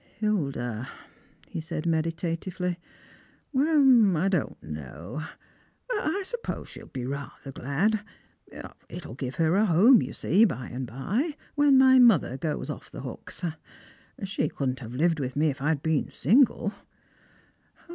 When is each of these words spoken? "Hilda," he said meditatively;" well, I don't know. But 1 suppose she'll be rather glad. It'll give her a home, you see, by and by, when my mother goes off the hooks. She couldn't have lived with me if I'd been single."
"Hilda," 0.19 0.87
he 1.47 1.61
said 1.61 1.85
meditatively;" 1.85 2.79
well, 3.53 4.17
I 4.17 4.29
don't 4.29 4.63
know. 4.63 5.21
But 5.89 6.05
1 6.05 6.25
suppose 6.25 6.69
she'll 6.69 6.87
be 6.87 7.05
rather 7.05 7.51
glad. 7.53 8.03
It'll 8.89 9.13
give 9.13 9.35
her 9.35 9.55
a 9.55 9.67
home, 9.67 10.01
you 10.01 10.13
see, 10.13 10.43
by 10.43 10.69
and 10.69 10.87
by, 10.87 11.35
when 11.53 11.77
my 11.77 11.99
mother 11.99 12.35
goes 12.35 12.67
off 12.67 12.89
the 12.89 13.01
hooks. 13.01 13.45
She 14.23 14.49
couldn't 14.49 14.79
have 14.79 14.95
lived 14.95 15.19
with 15.19 15.35
me 15.35 15.49
if 15.49 15.61
I'd 15.61 15.83
been 15.83 16.09
single." 16.09 16.73